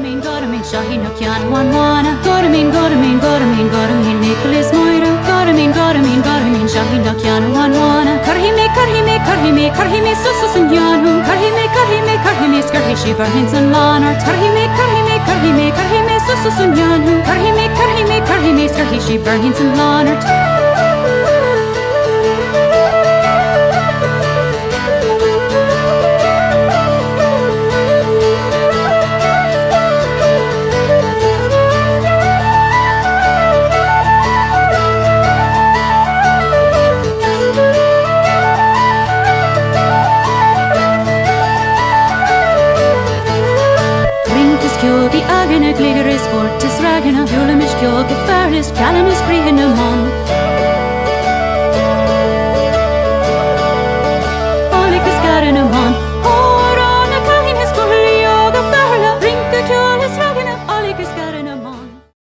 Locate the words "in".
55.48-55.56